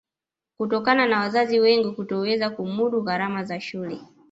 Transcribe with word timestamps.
Kutokana 0.57 1.05
na 1.07 1.19
wazazi 1.19 1.59
wengi 1.59 1.91
kutoweza 1.91 2.49
kumudu 2.49 3.01
gharama 3.01 3.43
za 3.43 3.59
shule 3.61 3.99